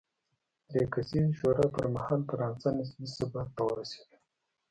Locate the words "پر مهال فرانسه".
1.75-2.67